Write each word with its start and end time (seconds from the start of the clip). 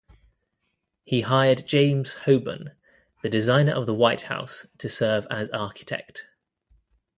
He 1.03 1.21
hired 1.21 1.67
James 1.67 2.15
Hoban, 2.25 2.71
the 3.21 3.29
designer 3.29 3.73
of 3.73 3.85
the 3.85 3.93
White 3.93 4.23
House, 4.23 4.65
to 4.79 4.89
serve 4.89 5.27
as 5.29 5.47
architect. 5.51 6.25